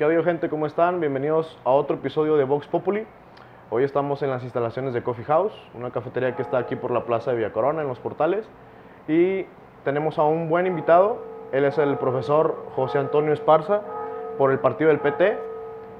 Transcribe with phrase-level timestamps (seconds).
[0.00, 0.48] ¿Qué odio gente?
[0.48, 0.98] ¿Cómo están?
[0.98, 3.06] Bienvenidos a otro episodio de Vox Populi.
[3.68, 7.04] Hoy estamos en las instalaciones de Coffee House, una cafetería que está aquí por la
[7.04, 8.48] plaza de Villa Corona, en los portales.
[9.08, 9.44] Y
[9.84, 11.18] tenemos a un buen invitado.
[11.52, 13.82] Él es el profesor José Antonio Esparza
[14.38, 15.38] por el partido del PT.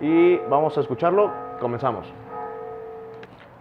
[0.00, 1.30] Y vamos a escucharlo.
[1.60, 2.10] Comenzamos.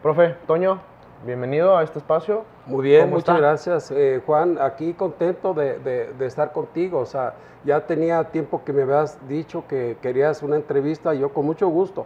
[0.02, 0.80] Profe, Toño,
[1.26, 2.44] bienvenido a este espacio.
[2.66, 3.38] Muy bien, ¿Cómo muchas está?
[3.48, 3.92] gracias.
[3.92, 7.00] Eh, Juan, aquí contento de, de- de estar contigo.
[7.00, 7.34] O sea,
[7.64, 11.68] ya tenía tiempo que me habías dicho que querías una entrevista y yo con mucho
[11.68, 12.06] gusto.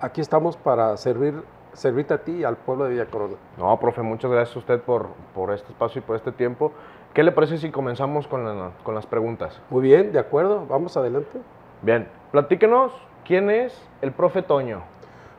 [0.00, 3.34] Aquí estamos para servir, servirte a ti y al pueblo de Villa Corona.
[3.56, 6.72] No, profe, muchas gracias a usted por, por este espacio y por este tiempo.
[7.14, 9.60] ¿Qué le parece si comenzamos con, la- con las preguntas?
[9.70, 11.38] Muy bien, de acuerdo, vamos adelante.
[11.82, 12.92] Bien, platíquenos
[13.24, 14.82] quién es el profe Toño.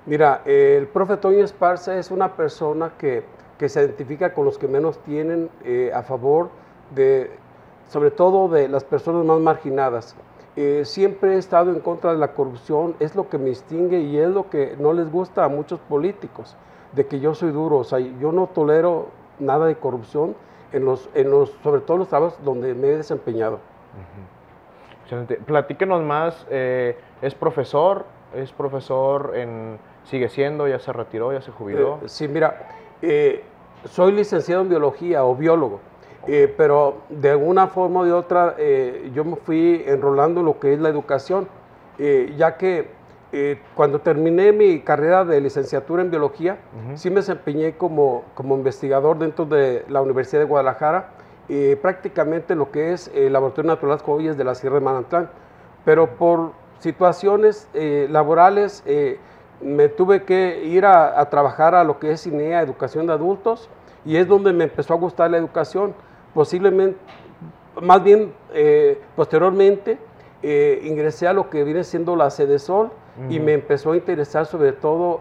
[0.09, 3.23] Mira, eh, el profe Toño Esparza es una persona que,
[3.59, 6.49] que se identifica con los que menos tienen eh, a favor
[6.95, 7.29] de,
[7.89, 10.15] sobre todo de las personas más marginadas.
[10.55, 14.17] Eh, siempre he estado en contra de la corrupción, es lo que me distingue y
[14.17, 16.55] es lo que no les gusta a muchos políticos,
[16.93, 20.35] de que yo soy duro, o sea, yo no tolero nada de corrupción
[20.73, 23.59] en los, en los, sobre todo en los trabajos donde me he desempeñado.
[25.03, 25.35] Excelente.
[25.35, 28.05] Platíquenos más, eh, ¿es profesor?
[28.35, 29.79] ¿Es profesor en...
[30.03, 30.67] sigue siendo?
[30.67, 31.33] ¿Ya se retiró?
[31.33, 31.99] ¿Ya se jubiló?
[32.03, 32.69] Eh, sí, mira,
[33.01, 33.43] eh,
[33.85, 35.79] soy licenciado en biología o biólogo,
[36.27, 40.59] eh, pero de alguna forma o de otra eh, yo me fui enrolando en lo
[40.59, 41.47] que es la educación,
[41.97, 42.89] eh, ya que
[43.31, 46.57] eh, cuando terminé mi carrera de licenciatura en biología,
[46.95, 51.11] sí me desempeñé como, como investigador dentro de la Universidad de Guadalajara,
[51.81, 55.29] prácticamente lo que es el Laboratorio Natural Joyas de la Sierra de Manantlán,
[55.85, 59.19] pero por situaciones eh, laborales eh,
[59.61, 63.69] me tuve que ir a, a trabajar a lo que es INEA, Educación de Adultos,
[64.05, 65.93] y es donde me empezó a gustar la educación.
[66.33, 66.97] Posiblemente,
[67.81, 69.97] más bien eh, posteriormente,
[70.41, 72.91] ingresé a lo que viene siendo la Sede Sol
[73.29, 75.19] y me empezó a interesar sobre todo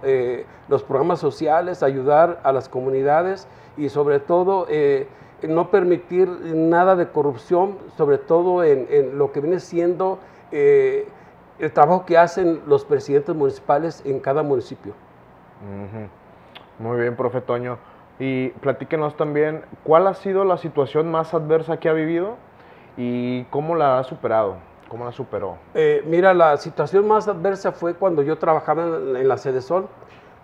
[0.68, 4.68] los programas sociales, ayudar a las comunidades y sobre todo
[5.42, 10.18] no permitir nada de corrupción, sobre todo en, en lo que viene siendo
[10.52, 11.06] eh,
[11.58, 14.92] el trabajo que hacen los presidentes municipales en cada municipio.
[15.62, 16.08] Ujú.
[16.78, 17.78] Muy bien, profe Toño.
[18.18, 22.36] Y platíquenos también, ¿cuál ha sido la situación más adversa que ha vivido
[22.96, 24.56] y cómo la ha superado?
[24.88, 25.58] ¿Cómo la superó?
[25.74, 29.86] Eh, mira, la situación más adversa fue cuando yo trabajaba en, en la Sede Sol.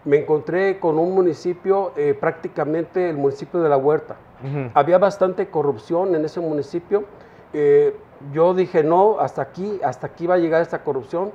[0.04, 4.16] Me encontré con un municipio, eh, prácticamente el municipio de La Huerta.
[4.74, 7.04] Había bastante corrupción en ese municipio.
[7.54, 7.96] Eh,
[8.32, 11.32] yo dije, no, hasta aquí, hasta aquí va a llegar esta corrupción.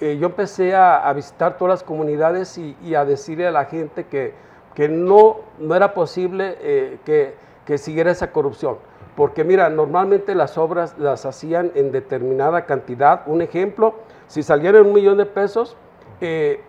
[0.00, 4.34] Eh, yo empecé a, visitar todas las comunidades y, a decirle a la gente que,
[4.74, 8.78] que no, no era posible eh, que, que siguiera esa corrupción.
[9.16, 13.22] Porque mira, normalmente las obras las hacían en determinada cantidad.
[13.26, 13.94] Un ejemplo,
[14.26, 15.76] si salieran un millón de pesos,
[16.20, 16.62] eh,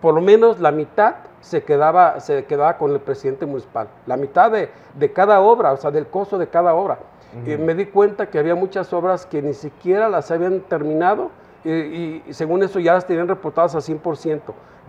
[0.00, 3.88] por lo menos la mitad se quedaba, se quedaba con el presidente municipal.
[4.06, 6.98] La mitad de, de cada obra, o sea, del costo de cada obra.
[7.46, 11.30] Eh, me di cuenta que había muchas obras que ni siquiera las habían terminado
[11.64, 14.40] eh, y, según eso ya las tenían reportadas al 100%.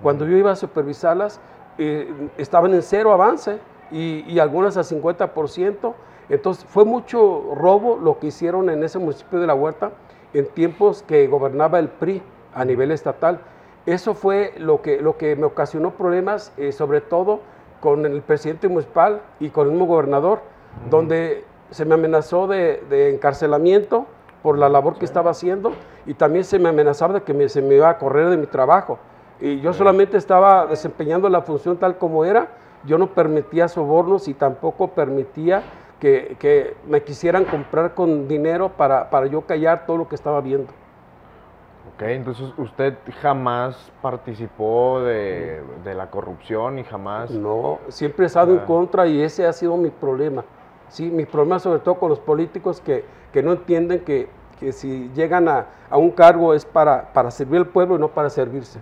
[0.02, 1.40] Cuando yo iba a supervisarlas,
[1.78, 3.60] eh, estaban en cero avance
[3.92, 5.94] y, y algunas al 50%.
[6.30, 9.92] Entonces fue mucho robo lo que hicieron en ese municipio de La Huerta
[10.34, 12.22] en tiempos que gobernaba el PRI
[12.54, 13.40] a nivel estatal.
[13.86, 17.42] Eso fue lo que, lo que me ocasionó problemas, eh, sobre todo
[17.82, 20.42] con el presidente municipal y con el mismo gobernador,
[20.90, 24.06] donde se me amenazó de, de encarcelamiento
[24.42, 25.74] por la labor que estaba haciendo
[26.06, 28.46] y también se me amenazaba de que me- se me iba a correr de mi
[28.48, 29.00] trabajo.
[29.40, 32.48] Y yo solamente estaba desempeñando la función tal como era,
[32.86, 35.64] yo no permitía sobornos y tampoco permitía
[36.00, 40.42] que, que me quisieran comprar con dinero para, para yo callar todo lo que estaba
[40.42, 40.72] viendo.
[41.96, 47.32] Ok, entonces usted jamás participó de, de la corrupción y jamás...
[47.32, 48.66] No, siempre he estado en Ah.
[48.66, 50.44] contra y ese ha sido mi problema.
[50.90, 54.28] Sí, mi problema sobre todo con los políticos que, que no entienden que,
[54.60, 58.10] que si llegan a, a un cargo es para, para servir al pueblo y no
[58.10, 58.80] para servirse.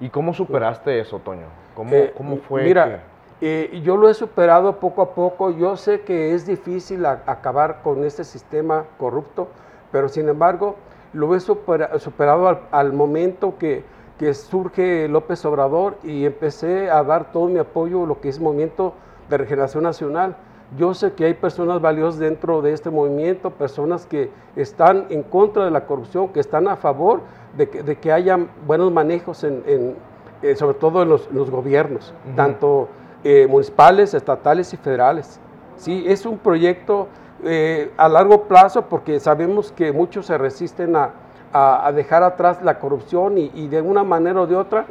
[0.00, 1.46] ¿Y cómo superaste eso, Toño?
[1.74, 2.62] ¿Cómo, Eh, cómo fue?
[2.62, 3.02] Mira,
[3.40, 5.50] eh, yo lo he superado poco a poco.
[5.50, 9.48] Yo sé que es difícil a- acabar con este sistema corrupto,
[9.90, 10.76] pero sin embargo
[11.12, 13.84] lo he supera- superado al, al momento que,
[14.18, 18.38] que surge López Obrador y empecé a dar todo mi apoyo a lo que es
[18.40, 18.94] movimiento
[19.28, 20.36] de regeneración nacional.
[20.76, 25.64] Yo sé que hay personas valiosas dentro de este movimiento, personas que están en contra
[25.64, 27.22] de la corrupción, que están a favor
[27.56, 29.96] de que, de que haya buenos manejos, en, en,
[30.42, 32.88] eh, sobre todo en los, en los gobiernos, tanto
[33.24, 35.40] eh, municipales, estatales y federales.
[35.76, 37.08] Sí, es un proyecto
[37.44, 41.12] eh, a largo plazo porque sabemos que muchos se resisten a,
[41.52, 44.84] a, dejar atrás la corrupción y, de una manera o de otra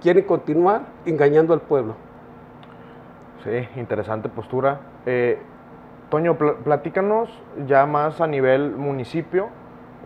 [0.00, 1.94] quieren continuar engañando al pueblo.
[3.44, 4.80] Sí, interesante postura.
[5.06, 5.38] Eh,
[6.10, 7.28] Toño, platícanos
[7.66, 9.48] ya más a nivel municipio,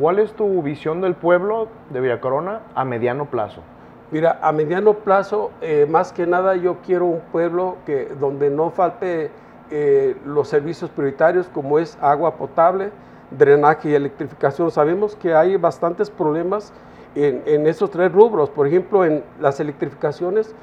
[0.01, 3.63] ¿cuál es tu visión del pueblo de Villa Corona a mediano plazo?
[4.11, 8.71] Mira, a mediano plazo, eh, más que nada yo quiero un pueblo que, donde no
[8.71, 9.31] falte
[9.71, 12.91] eh, los servicios prioritarios como es agua potable,
[13.31, 14.73] drenaje y electrificación.
[14.73, 16.73] Sabemos que hay bastantes problemas
[17.15, 18.51] en, esos tres rubros.
[18.51, 20.55] Por ejemplo, en las electrificaciones,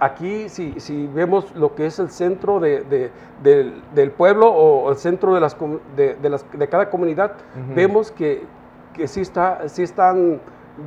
[0.00, 3.10] aquí si, si, vemos lo que es el centro de,
[3.42, 5.56] del, pueblo o el centro de, las,
[6.52, 7.32] de, cada comunidad,
[7.74, 8.44] vemos que,
[8.92, 10.40] que sí, está, sí están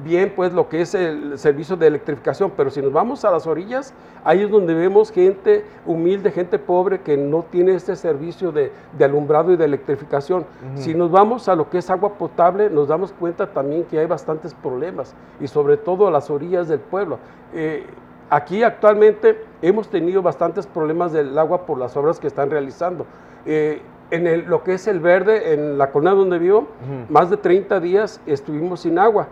[0.04, 3.48] bien pues lo que es el servicio de electrificación, pero si nos vamos a las
[3.48, 3.94] orillas,
[4.24, 9.54] ahí es donde vemos gente humilde, gente pobre que no tiene este servicio de, alumbrado
[9.54, 10.46] y de electrificación.
[10.76, 14.06] Si nos vamos a lo que es agua potable, nos damos cuenta también que hay
[14.06, 17.20] bastantes problemas y sobre todo a las orillas del pueblo.
[17.54, 17.86] Eh,
[18.30, 23.06] aquí actualmente hemos tenido bastantes problemas del agua por las obras que están realizando.
[23.46, 26.68] Eh, en lo que es el verde, en la colonia donde vivo,
[27.10, 29.28] más de 30 días estuvimos sin agua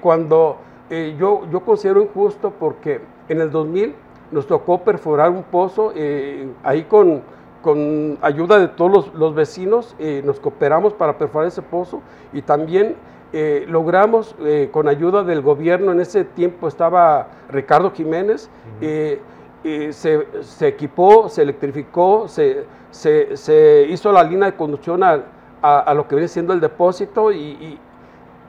[0.00, 0.56] cuando
[0.90, 3.94] eh, yo, yo considero injusto porque en el 2000
[4.32, 7.22] nos tocó perforar un pozo, eh, ahí con,
[7.62, 12.02] con, ayuda de todos los, los vecinos eh, nos cooperamos para perforar ese pozo
[12.32, 12.96] y también
[13.32, 14.34] logramos
[14.72, 18.50] con ayuda del gobierno, en ese tiempo estaba Ricardo Jiménez,
[18.80, 25.22] se, se, equipó, se electrificó, se, se, se, hizo la línea de conducción a,
[25.62, 27.78] a, lo que viene siendo el depósito y,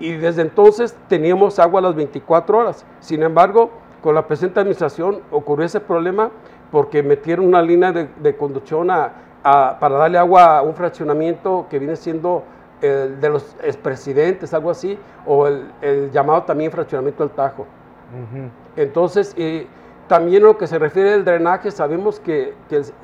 [0.01, 2.85] y desde entonces teníamos agua a las 24 horas.
[2.99, 3.69] Sin embargo,
[4.01, 6.31] con la presente administración ocurrió ese problema
[6.71, 8.87] porque metieron una línea de, conducción
[9.43, 12.43] para darle agua a un fraccionamiento que viene siendo
[12.81, 17.65] el de los expresidentes, algo así, o el, llamado también fraccionamiento del Tajo.
[18.75, 19.35] Entonces,
[20.07, 22.53] también en lo que se refiere al drenaje, sabemos que,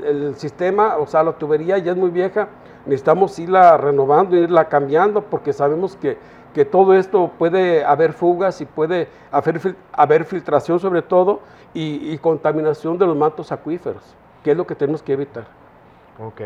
[0.04, 2.50] el, sistema, o sea, la tubería ya es muy vieja,
[2.86, 6.18] necesitamos irla renovando, irla cambiando, porque sabemos que
[6.58, 11.42] que todo esto puede haber fugas y puede haber, filtración sobre todo
[11.72, 14.02] y, contaminación de los mantos acuíferos,
[14.44, 15.46] que es lo que tenemos que evitar.
[16.20, 16.42] Ok.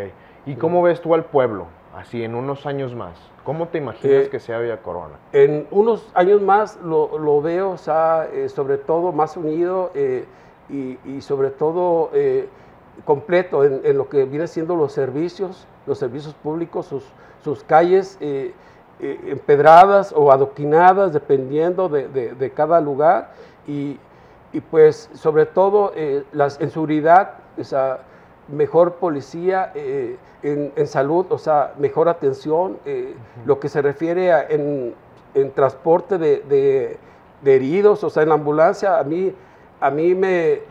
[0.45, 3.13] ¿Y cómo ves tú al pueblo, así en unos años más?
[3.43, 5.15] ¿Cómo te imaginas eh, que sea Villa Corona?
[5.33, 10.25] En unos años más lo, veo, o sea, eh, sobre todo más unido eh,
[10.69, 12.11] y, sobre todo
[13.05, 17.03] completo en, lo que viene siendo los servicios, los servicios públicos, sus,
[17.43, 18.17] sus calles
[19.03, 23.31] eh, empedradas o adoquinadas, dependiendo de, cada lugar,
[23.65, 23.97] y,
[24.69, 28.01] pues sobre todo eh, las, en seguridad, esa
[28.47, 32.77] mejor policía, eh, en, salud, o sea, mejor atención,
[33.45, 34.95] lo que se refiere a, en,
[35.53, 36.97] transporte de,
[37.45, 39.33] heridos, o sea, en la ambulancia, a mí,
[39.79, 40.61] a mí me,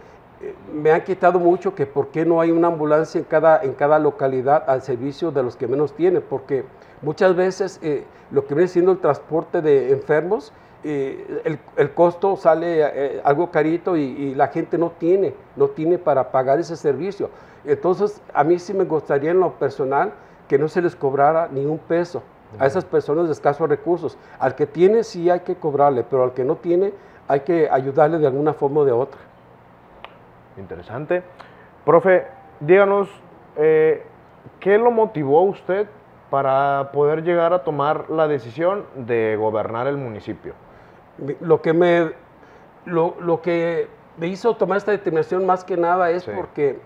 [0.75, 3.99] me han quitado mucho que por qué no hay una ambulancia en cada, en cada
[4.01, 6.65] localidad al servicio de los que menos tienen, porque
[7.03, 12.81] Muchas veces eh, lo que viene siendo el transporte de enfermos, eh, el, costo sale
[12.81, 17.29] eh, algo carito y, la gente no tiene, no tiene para pagar ese servicio.
[17.65, 20.13] Entonces, a mí sí me gustaría en lo personal
[20.49, 22.23] que no se les cobrara ni un peso
[22.59, 24.17] a esas personas de escasos recursos.
[24.39, 26.93] Al que tiene sí hay que cobrarle, pero al que no tiene
[27.29, 29.21] hay que ayudarle de alguna forma o de otra.
[30.57, 31.23] Interesante.
[31.85, 32.27] Profe,
[32.59, 33.09] díganos,
[33.55, 35.87] ¿qué lo motivó a usted
[36.31, 40.55] para poder llegar a tomar la decisión de gobernar el municipio?
[41.41, 42.13] Lo que me,
[42.85, 46.79] lo, que me hizo tomar esta determinación más que nada es porque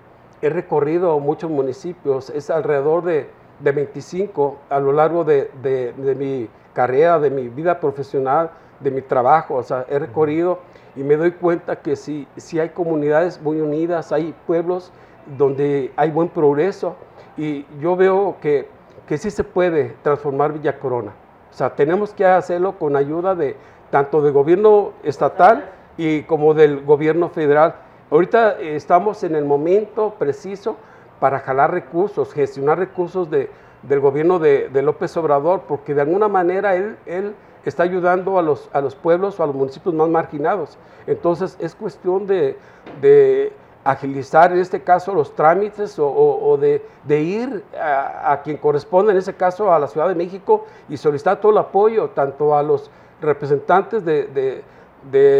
[0.43, 3.29] he recorrido muchos municipios, es alrededor de,
[3.61, 8.51] de 25 a lo largo de, de, mi carrera, de mi vida profesional,
[8.81, 10.59] de mi trabajo, o sea, he recorrido
[10.97, 14.93] y me doy cuenta que si, si hay comunidades muy unidas, hay pueblos
[15.39, 16.97] donde hay buen progreso
[17.37, 18.69] y yo veo que
[19.07, 21.13] que sí se puede transformar Villa Corona.
[21.51, 23.57] O sea, tenemos que hacerlo con ayuda de
[23.95, 27.77] tanto del gobierno estatal y como del gobierno federal.
[28.11, 30.77] Ahorita eh, estamos en el momento preciso
[31.21, 33.51] para jalar recursos, gestionar recursos de,
[33.85, 38.69] del gobierno de, López Obrador, porque de alguna manera él, él está ayudando a los,
[38.73, 40.77] a los pueblos o a los municipios más marginados.
[41.07, 42.59] Entonces es cuestión de,
[43.01, 43.53] de
[43.85, 46.83] agilizar en este caso los trámites o, de,
[47.21, 51.53] ir a, quien corresponde, en ese caso a la Ciudad de México, y solicitar todo
[51.53, 52.91] el apoyo, tanto a los
[53.21, 54.65] representantes de,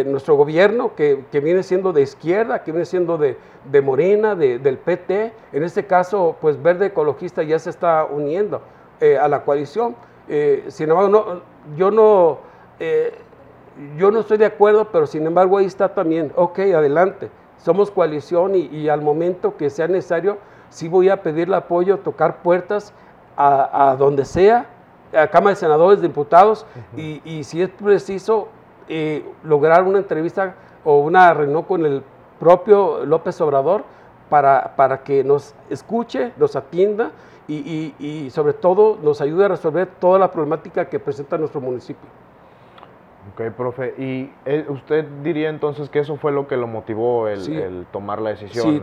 [0.07, 3.37] nuestro gobierno, que, viene siendo de izquierda, que viene siendo de,
[3.83, 8.61] Morena, del PT, en este caso, pues Verde Ecologista ya se está uniendo
[9.01, 11.43] eh, a la coalición, Eh, sin embargo, no,
[11.77, 12.39] yo, no,
[12.81, 13.13] eh,
[13.99, 17.29] yo no estoy de acuerdo, pero sin embargo ahí está también, ok, adelante,
[17.59, 20.39] somos coalición y, al momento que sea necesario,
[20.69, 22.93] sí voy a pedir el apoyo, tocar puertas
[23.37, 24.67] a, donde sea,
[25.17, 26.67] a Cámara de Senadores, Diputados,
[26.97, 28.49] y, y, si es preciso,
[28.89, 30.55] eh, lograr una entrevista
[30.85, 32.03] o una reunión con el
[32.39, 33.85] propio López Obrador
[34.29, 37.13] para, para que nos escuche, nos atienda
[37.47, 42.09] y, y, sobre todo nos ayude a resolver toda la problemática que presenta nuestro municipio.
[43.33, 43.95] Ok, profe.
[43.99, 48.31] ¿Y eh, usted diría entonces que eso fue lo que lo motivó el, tomar la
[48.31, 48.65] decisión?
[48.65, 48.83] Sí,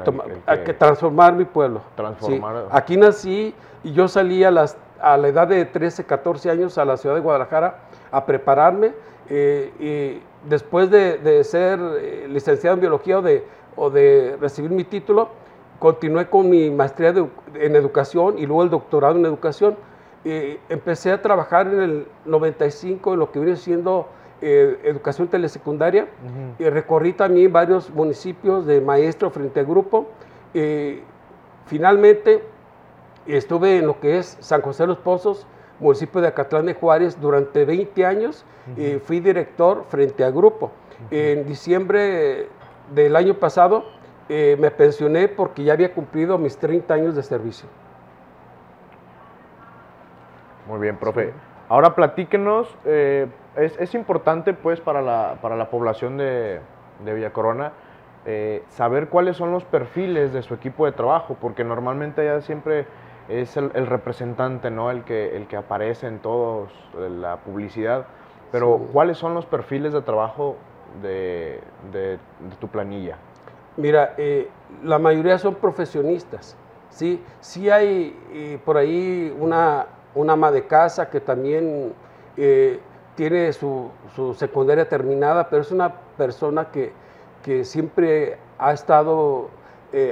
[0.65, 1.81] que, transformar mi pueblo.
[1.95, 2.67] Transformar.
[2.71, 6.86] Aquí nací y yo salí a, las, a la edad de 13, 14 años a
[6.86, 7.79] la ciudad de Guadalajara
[8.12, 8.93] a prepararme.
[9.29, 13.43] Eh, y después de, ser eh, licenciado en biología o de,
[13.75, 15.29] o de recibir mi título,
[15.79, 17.13] continué con mi maestría
[17.55, 19.75] en educación y luego el doctorado en educación.
[20.24, 24.08] empecé a trabajar en el 95 en lo que viene siendo
[24.39, 26.08] eh, educación telesecundaria
[26.60, 30.10] y recorrí también varios municipios de maestro frente al grupo.
[31.65, 32.43] finalmente
[33.27, 35.47] estuve en lo que es San José de los Pozos,
[35.79, 38.45] municipio de Acatlán de Juárez, durante 20 años.
[38.77, 40.71] y fui director frente al grupo.
[41.09, 42.47] En diciembre
[42.93, 43.85] del año pasado
[44.29, 47.67] eh, me pensioné porque ya había cumplido mis 30 años de servicio.
[50.67, 51.33] Muy bien, profe.
[51.67, 56.59] Ahora platíquenos, eh, es, importante pues para la, para la población de,
[57.03, 57.71] de Villa Corona
[58.25, 62.85] eh, saber cuáles son los perfiles de su equipo de trabajo, porque normalmente ya siempre
[63.39, 64.91] es el, representante, ¿no?
[64.91, 66.67] El que, el que aparece en toda
[67.09, 68.05] la publicidad.
[68.51, 70.57] Pero, ¿cuáles son los perfiles de trabajo
[71.01, 71.61] de,
[71.91, 72.19] de
[72.59, 73.17] tu planilla?
[73.77, 74.50] Mira, eh,
[74.83, 76.57] la mayoría son profesionistas,
[76.89, 77.23] ¿sí?
[77.39, 81.93] Sí hay eh, por ahí una, una, ama de casa que también
[82.35, 82.79] eh,
[83.15, 83.89] tiene su,
[84.35, 86.91] secundaria terminada, pero es una persona que,
[87.43, 89.50] que siempre ha estado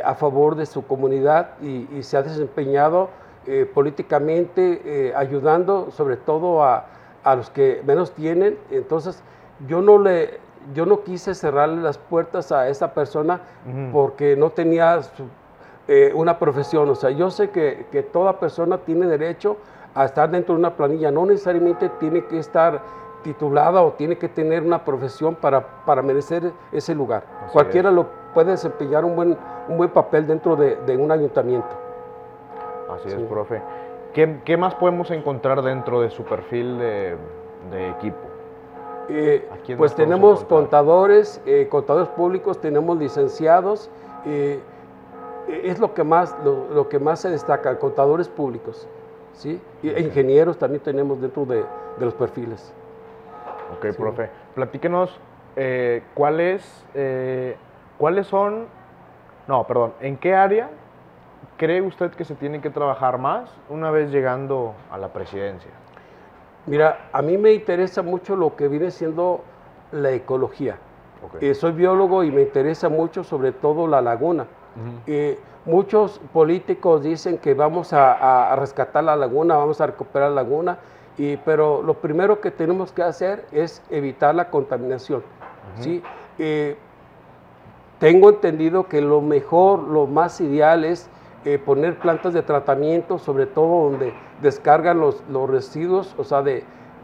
[0.04, 3.10] a favor de su comunidad y, se ha desempeñado
[3.74, 6.86] políticamente, ayudando sobre todo a,
[7.24, 8.58] a los que menos tienen.
[8.72, 9.24] Entonces,
[9.68, 10.40] yo no le,
[10.74, 13.42] yo no quise cerrarle las puertas a esa persona
[13.92, 15.00] porque no tenía
[15.88, 16.90] eh, una profesión.
[16.90, 19.58] O sea, yo sé que, que, toda persona tiene derecho
[19.96, 21.12] a estar dentro de una planilla.
[21.12, 22.82] No necesariamente tiene que estar
[23.24, 27.24] titulada o tiene que tener una profesión para, para merecer ese lugar.
[27.52, 31.70] Cualquiera lo puede desempeñar un buen, un buen papel dentro de, de un ayuntamiento.
[32.90, 33.62] Así es, profe.
[34.14, 37.16] ¿Qué, ¿Qué, más podemos encontrar dentro de su perfil de,
[37.72, 38.30] de equipo?
[39.10, 43.90] Eh, pues tenemos contadores, eh, contadores públicos, tenemos licenciados,
[44.26, 44.60] eh,
[45.48, 48.88] es lo que más, lo, que más se destaca, contadores públicos,
[49.34, 49.60] ¿sí?
[49.82, 51.66] E ingenieros también tenemos dentro de,
[52.00, 52.72] los perfiles.
[53.76, 54.30] Ok, profe.
[54.54, 55.20] Platíquenos
[56.14, 56.86] cuáles,
[58.00, 58.66] cuáles son,
[59.48, 60.72] no, perdón, ¿en qué área
[61.58, 65.70] cree usted que se tiene que trabajar más una vez llegando a la presidencia?
[66.66, 69.42] Mira, a mí me interesa mucho lo que viene siendo
[69.92, 70.78] la ecología.
[71.42, 74.46] Eh, soy biólogo y me interesa mucho sobre todo la laguna.
[75.06, 80.78] Eh, muchos políticos dicen que vamos a, rescatar la laguna, vamos a recuperar la laguna,
[81.18, 85.24] y, pero lo primero que tenemos que hacer es evitar la contaminación.
[85.80, 86.02] ¿sí?
[86.38, 86.78] Eh,
[88.00, 91.10] tengo entendido que lo mejor, lo más ideal es
[91.66, 96.64] poner plantas de tratamiento, sobre todo donde descargan los, los residuos, o sea, de,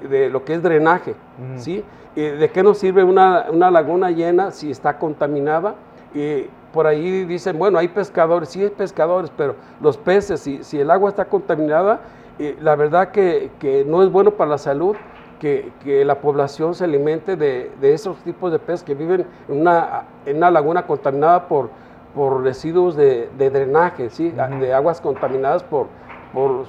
[0.10, 1.16] de lo que es drenaje,
[1.58, 1.84] ¿sí?
[2.16, 5.76] ¿De qué nos sirve una, una, laguna llena si está contaminada?
[6.14, 10.80] Y por ahí dicen, bueno, hay pescadores, sí hay pescadores, pero los peces, si, si
[10.80, 12.02] el agua está contaminada,
[12.40, 14.96] eh, la verdad que, que, no es bueno para la salud
[15.40, 19.62] que, que la población se alimente de, de, esos tipos de peces que viven en
[19.62, 21.70] una, en una laguna contaminada por,
[22.16, 24.32] por residuos de, de drenaje, ¿sí?
[24.32, 25.88] de aguas contaminadas por,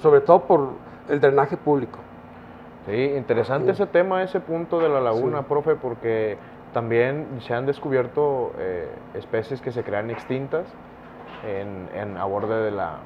[0.03, 0.71] sobre todo por
[1.09, 1.99] el drenaje público.
[2.87, 6.37] Sí, interesante ese tema, ese punto de la laguna, profe, porque
[6.73, 10.67] también se han descubierto eh, especies que se crean extintas
[11.45, 12.99] en, en a borde de la,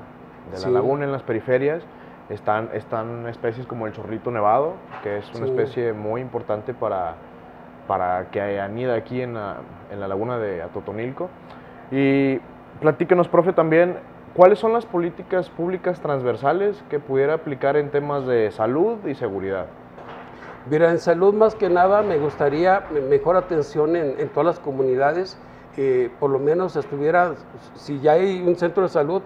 [0.53, 1.83] de la laguna, en las periferias.
[2.31, 7.17] Están, están especies como el chorrito nevado, que es una especie muy importante para,
[7.87, 9.57] para que anida aquí en la,
[9.91, 11.29] en la laguna de Atotonilco.
[11.91, 12.39] Y
[12.81, 13.97] platíquenos, profe, también
[14.35, 19.67] ¿Cuáles son las políticas públicas transversales que pudiera aplicar en temas de salud y seguridad?
[20.71, 25.37] Mira, en salud más que nada me gustaría mejor atención en, todas las comunidades,
[25.75, 27.35] que por lo menos estuviera,
[27.75, 29.21] si ya hay un centro de salud,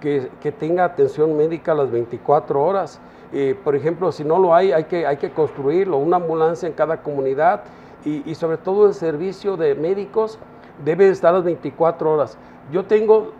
[0.00, 3.00] que, tenga atención médica las 24 horas.
[3.32, 6.72] Eh, por ejemplo, si no lo hay, hay que, hay que construirlo, una ambulancia en
[6.72, 7.62] cada comunidad
[8.04, 10.38] y, y sobre todo el servicio de médicos
[10.84, 12.38] debe estar las 24 horas.
[12.72, 13.32] Yo tengo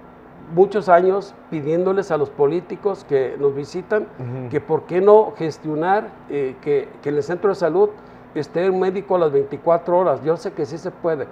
[0.55, 4.07] muchos años pidiéndoles a los políticos que nos visitan
[4.51, 7.91] que por qué no gestionar eh, que, que, en el centro de salud
[8.35, 10.23] esté un médico a las 24 horas.
[10.25, 11.27] Yo sé que sí se puede.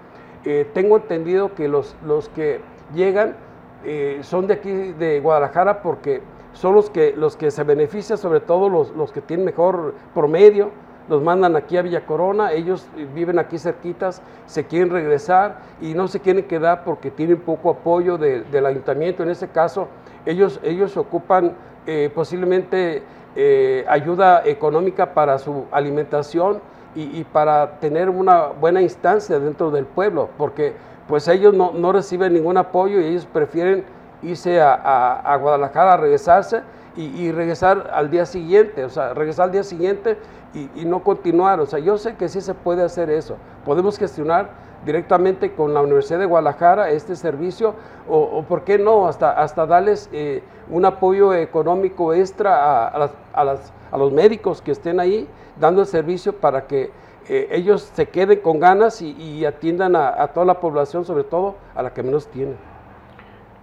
[0.44, 2.60] Eh, tengo entendido que los, los que
[2.94, 3.36] llegan
[3.84, 6.20] eh, son de aquí de Guadalajara porque
[6.52, 10.70] son los que, los que se benefician, sobre todo los, los que tienen mejor promedio,
[11.08, 16.06] los mandan aquí a Villa Corona, ellos viven aquí cerquitas, se quieren regresar y no
[16.08, 19.22] se quieren quedar porque tienen poco apoyo del ayuntamiento.
[19.22, 19.88] En este caso,
[20.26, 21.54] ellos, ellos ocupan
[21.86, 23.02] eh, posiblemente
[23.36, 26.60] eh, ayuda económica para su alimentación
[26.94, 30.72] y, para tener una buena instancia dentro del pueblo, porque
[31.08, 33.84] pues ellos no, no reciben ningún apoyo y ellos prefieren
[34.22, 36.62] irse a, a, a Guadalajara a regresarse
[36.96, 40.18] y, y, regresar al día siguiente, o sea, regresar al día siguiente
[40.54, 41.60] y, no continuar.
[41.60, 43.36] O sea, yo sé que sí se puede hacer eso.
[43.64, 44.50] Podemos gestionar
[44.84, 47.74] directamente con la Universidad de Guadalajara este servicio
[48.08, 54.12] o, por qué no, hasta, hasta darles eh, un apoyo económico extra a, a, los
[54.12, 56.90] médicos que estén ahí dando el servicio para que
[57.28, 61.82] eh, ellos se queden con ganas y, atiendan a, toda la población, sobre todo a
[61.82, 62.54] la que menos tiene.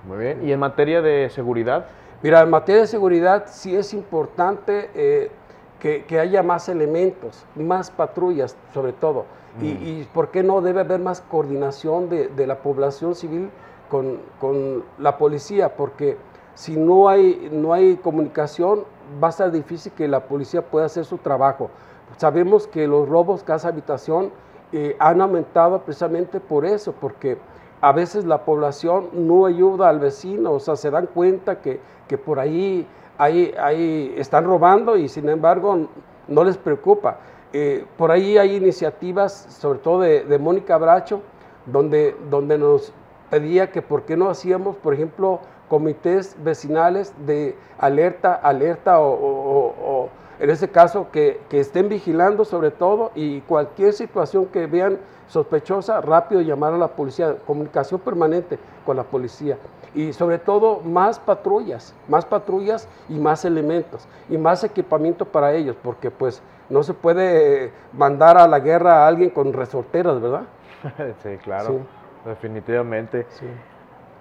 [0.08, 0.48] Muy bien.
[0.48, 1.86] ¿Y en materia de seguridad?
[2.22, 5.32] Mira, en materia de seguridad sí es importante eh,
[5.80, 9.26] que, haya más elementos, más patrullas sobre todo.
[9.62, 13.50] Y, y, por qué no debe haber más coordinación de, de la población civil
[13.90, 15.76] con, con, la policía?
[15.78, 16.18] Porque
[16.56, 18.84] si no hay, no hay comunicación,
[19.24, 21.70] va a ser difícil que la policía pueda hacer su trabajo.
[22.18, 24.32] Sabemos que los robos casa habitación
[24.72, 27.38] eh, han aumentado precisamente por eso, porque
[27.82, 32.18] a veces la población no ayuda al vecino, o sea, se dan cuenta que, que
[32.18, 35.88] por ahí ahí, ahí están robando y sin embargo
[36.28, 37.20] no les preocupa.
[37.54, 41.22] Eh, por ahí hay iniciativas, sobre todo de, Mónica Bracho,
[41.66, 42.92] donde, donde nos
[43.30, 45.40] pedía que por qué no hacíamos, por ejemplo,
[45.70, 53.12] comités vecinales de alerta, alerta o, en ese caso que, que, estén vigilando sobre todo
[53.16, 59.04] y cualquier situación que vean sospechosa, rápido llamar a la policía, comunicación permanente con la
[59.04, 59.58] policía
[59.96, 65.76] y sobre todo más patrullas, más patrullas y más elementos y más equipamiento para ellos,
[65.82, 70.44] porque pues no se puede mandar a la guerra a alguien con resorteras, ¿verdad?
[71.24, 71.80] sí, claro,
[72.26, 73.26] definitivamente.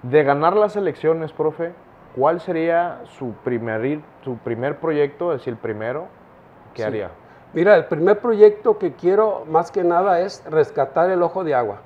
[0.02, 1.72] De ganar las elecciones, profe,
[2.16, 6.06] ¿cuál sería su primer, su primer proyecto, es decir, el primero
[6.74, 7.10] que haría?
[7.52, 11.78] Mira, el primer proyecto que quiero más que nada es rescatar el ojo de agua.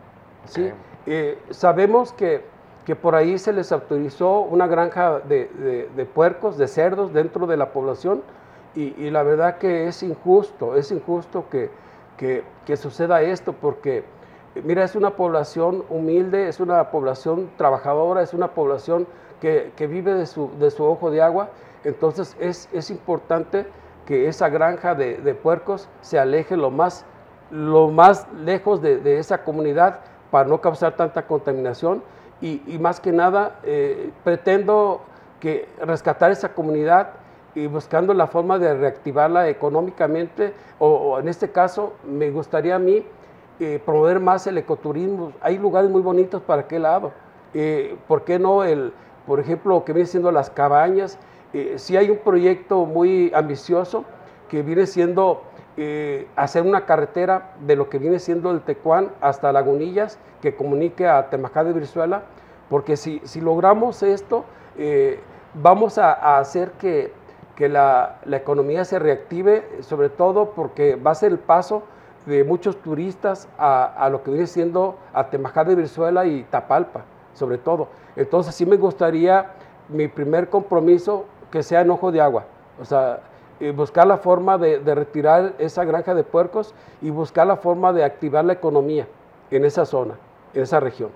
[0.47, 0.73] ¿sí?
[1.07, 2.43] Eh, sabemos que
[2.89, 7.71] que por ahí se les autorizó una granja de, puercos, de cerdos dentro de la
[7.71, 8.23] población
[8.75, 11.71] y, la verdad que es injusto, es injusto que,
[12.17, 14.05] que, suceda esto porque,
[14.65, 19.07] mira, es una población humilde, es una población trabajadora, es una población
[19.41, 21.51] que, vive de su, de su, ojo de agua,
[21.85, 23.67] entonces es, es importante
[24.07, 27.05] que esa granja de, puercos se aleje lo más,
[27.51, 32.03] lo más lejos de esa comunidad para no causar tanta contaminación
[32.41, 35.01] y, más que nada eh, pretendo
[35.41, 37.11] que rescatar esa comunidad
[37.55, 43.05] y buscando la forma de reactivarla económicamente o, en este caso me gustaría a mí
[43.59, 45.33] eh, promover más el ecoturismo.
[45.41, 47.11] Hay lugares muy bonitos para aquel lado.
[47.55, 48.93] Eh, ¿Por qué no el,
[49.29, 51.19] por ejemplo, lo que viene siendo las cabañas?
[51.77, 54.05] si hay un proyecto muy ambicioso
[54.51, 55.45] que viene siendo
[56.37, 61.31] hacer una carretera de lo que viene siendo el Tecuán hasta Lagunillas que comunique a
[61.31, 62.23] Temajá de Virzuela,
[62.71, 64.45] porque si, si logramos esto,
[64.77, 65.21] eh,
[65.55, 67.13] vamos a, hacer que,
[67.57, 71.83] que la, la, economía se reactive, sobre todo porque va a ser el paso
[72.27, 77.05] de muchos turistas a, a lo que viene siendo a Temajá de Virzuela y Tapalpa,
[77.39, 77.89] sobre todo.
[78.17, 79.53] Entonces sí me gustaría
[79.89, 82.45] mi primer compromiso que sea en ojo de agua,
[82.81, 83.21] o sea,
[83.75, 88.45] buscar la forma de, retirar esa granja de puercos y buscar la forma de activar
[88.45, 89.09] la economía
[89.51, 90.15] en esa zona
[90.55, 91.11] en esa región.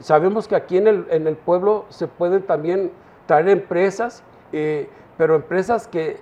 [0.00, 2.90] Sabemos que aquí en el, en el, pueblo se pueden también
[3.26, 6.18] traer empresas, eh, pero empresas que,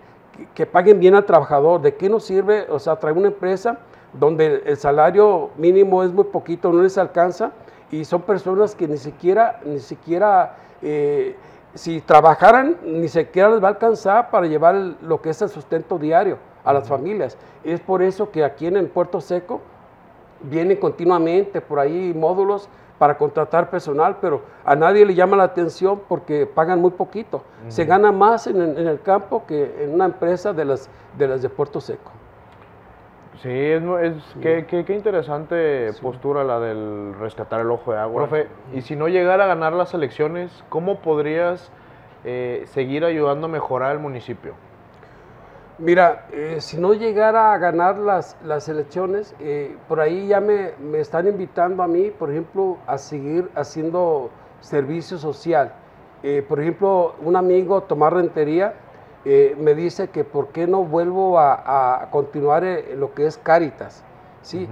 [0.55, 1.81] que, paguen bien al trabajador.
[1.81, 2.67] ¿De qué nos sirve?
[2.71, 3.79] O sea, traer una empresa
[4.13, 7.53] donde el salario mínimo es muy poquito, no les alcanza,
[7.95, 11.37] y son personas que ni siquiera, ni siquiera, eh,
[11.75, 15.99] si trabajaran, ni siquiera les va a alcanzar para llevar lo que es el sustento
[15.99, 17.37] diario a las familias.
[17.63, 19.61] Es por eso que aquí en el Puerto Seco,
[20.43, 26.01] vienen continuamente por ahí módulos para contratar personal, pero a nadie le llama la atención
[26.09, 27.43] porque pagan muy poquito.
[27.69, 31.49] Se gana más en, el campo que en una empresa de las de, las de
[31.49, 32.11] Puerto Seco.
[33.43, 38.27] Sí, es, es Qué, interesante postura la del rescatar el ojo de agua.
[38.27, 41.71] Profe, y si no llegara a ganar las elecciones, ¿cómo podrías
[42.25, 44.55] eh, seguir ayudando a mejorar el municipio?
[45.79, 50.71] Mira, eh, si no llegara a ganar las, las elecciones, eh, por ahí ya me,
[50.79, 55.73] me, están invitando a mí, por ejemplo, a seguir haciendo servicio social.
[56.49, 58.73] por ejemplo, un amigo, Tomás Rentería,
[59.25, 64.05] me dice que por qué no vuelvo a, continuar en lo que es Cáritas.
[64.43, 64.69] ¿sí?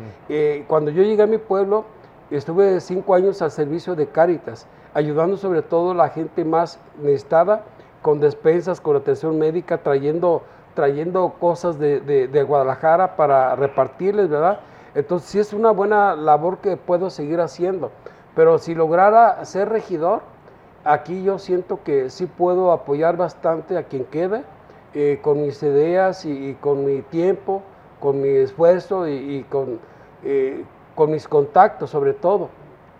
[0.66, 1.84] cuando yo llegué a mi pueblo,
[2.30, 7.62] estuve cinco años al servicio de Cáritas, ayudando sobre todo a la gente más necesitada,
[8.02, 10.42] con despensas, con atención médica, trayendo
[10.74, 14.60] trayendo cosas de, Guadalajara para repartirles, ¿verdad?
[14.94, 17.90] Entonces sí es una buena labor que puedo seguir haciendo,
[18.34, 20.20] pero si lograra ser regidor,
[20.84, 24.44] aquí yo siento que sí puedo apoyar bastante a quien quede,
[24.94, 27.62] eh, con mis ideas y, con mi tiempo,
[28.00, 29.80] con mi esfuerzo y, con,
[30.24, 30.64] eh,
[30.94, 32.50] con mis contactos sobre todo.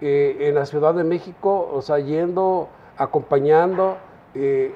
[0.00, 3.96] Eh, en la Ciudad de México, o sea, yendo, acompañando,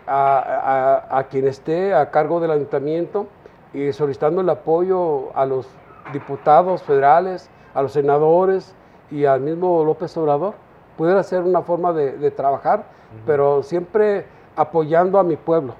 [0.07, 3.27] a, quien esté a cargo del ayuntamiento
[3.73, 5.67] y solicitando el apoyo a los
[6.13, 8.75] diputados federales, a los senadores
[9.11, 10.55] y al mismo López Obrador.
[10.97, 12.85] Pudiera ser una forma de, trabajar,
[13.27, 15.75] pero siempre apoyando a mi pueblo,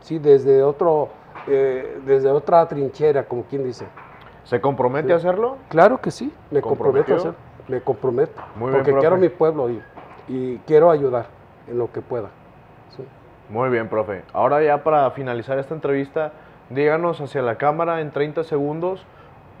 [0.00, 0.18] ¿sí?
[0.18, 1.08] desde, otro,
[1.46, 3.86] eh, desde otra trinchera, como quien dice.
[4.44, 5.56] ¿Se compromete a hacerlo?
[5.68, 9.70] Claro que sí, me comprometo a hacerlo, me comprometo, porque quiero mi pueblo
[10.28, 11.26] y quiero ayudar
[11.66, 12.28] en lo que pueda.
[13.50, 14.22] Muy bien, profe.
[14.32, 16.32] Ahora ya para finalizar esta entrevista,
[16.70, 19.04] díganos hacia la cámara en 30 segundos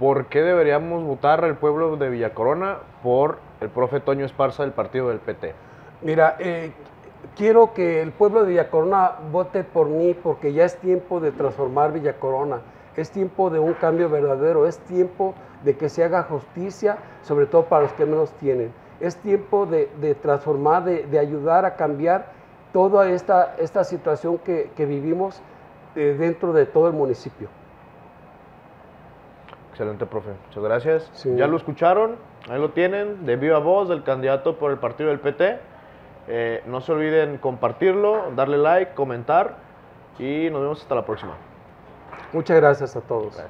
[0.00, 5.10] por qué deberíamos votar al pueblo de Villacorona por el profe Toño Esparza del partido
[5.10, 5.52] del PT.
[6.00, 6.72] Mira, eh,
[7.36, 11.92] quiero que el pueblo de Villacorona vote por mí porque ya es tiempo de transformar
[11.92, 12.60] Villacorona.
[12.96, 15.34] Es tiempo de un cambio verdadero, es tiempo
[15.64, 18.72] de que se haga justicia, sobre todo para los que menos tienen.
[19.00, 19.86] Es tiempo de,
[20.22, 22.32] transformar, de, ayudar a cambiar
[22.72, 25.42] toda esta, esta situación que, vivimos
[25.94, 27.48] eh, dentro de todo el municipio.
[29.70, 30.30] Excelente, profe.
[30.46, 31.24] Muchas gracias.
[31.36, 32.16] Ya lo escucharon,
[32.48, 35.58] ahí lo tienen, de viva voz del candidato por el partido del PT.
[36.28, 39.56] Eh, no se olviden compartirlo, darle like, comentar
[40.18, 41.34] y nos vemos hasta la próxima.
[42.32, 43.40] Muchas gracias a todos.